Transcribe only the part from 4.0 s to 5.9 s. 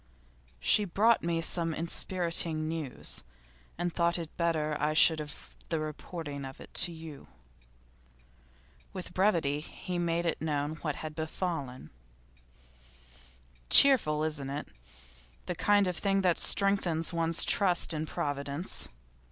it better I should have the